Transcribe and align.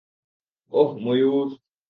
ওহ, 0.73 0.89
ময়ূর? 1.03 1.47